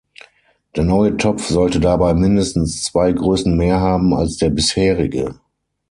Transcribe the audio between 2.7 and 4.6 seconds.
zwei Größen mehr haben als der